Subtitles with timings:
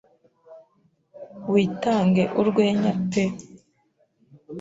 [1.53, 3.23] Witange urwenya pe.